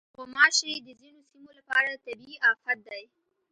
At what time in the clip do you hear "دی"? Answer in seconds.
2.87-3.03